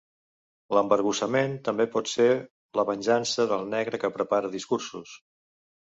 L'embarbussament 0.75 1.51
també 1.67 1.87
pot 1.95 2.09
ser 2.13 2.27
la 2.81 2.87
venjança 2.91 3.45
del 3.55 3.69
negre 3.75 4.01
que 4.05 4.15
prepara 4.17 4.55
discursos. 4.57 5.15